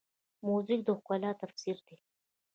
موزیک 0.45 0.81
د 0.85 0.89
ښکلا 0.99 1.31
تفسیر 1.41 1.77
دی. 1.87 1.97